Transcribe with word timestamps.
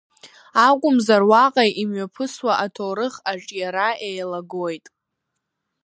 Акәымзар 0.67 1.21
уаҟа 1.29 1.65
имҩаԥысуа 1.81 2.53
аҭоурых 2.65 3.15
аҿиара 3.31 3.89
еилагоит. 4.07 4.85